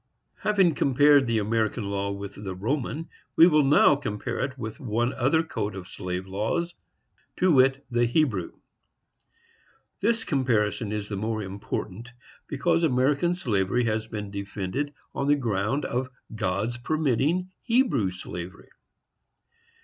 Having 0.39 0.73
compared 0.73 1.27
the 1.27 1.37
American 1.37 1.83
law 1.91 2.09
with 2.11 2.33
the 2.43 2.55
Roman, 2.55 3.07
we 3.35 3.45
will 3.45 3.61
now 3.63 3.95
compare 3.95 4.39
it 4.39 4.57
with 4.57 4.79
one 4.79 5.13
other 5.13 5.43
code 5.43 5.75
of 5.75 5.87
slave 5.87 6.25
laws, 6.25 6.73
to 7.37 7.51
wit, 7.51 7.85
the 7.91 8.05
Hebrew. 8.07 8.53
This 10.01 10.23
comparison 10.23 10.91
is 10.91 11.07
the 11.07 11.17
more 11.17 11.43
important, 11.43 12.09
because 12.47 12.81
American 12.81 13.35
slavery 13.35 13.83
has 13.83 14.07
been 14.07 14.31
defended 14.31 14.91
on 15.13 15.27
the 15.27 15.35
ground 15.35 15.85
of 15.85 16.09
God's 16.33 16.79
permitting 16.79 17.51
Hebrew 17.61 18.09
slavery. 18.09 18.69